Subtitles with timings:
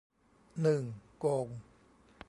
[0.61, 0.83] หนึ่ง
[1.19, 1.47] โกง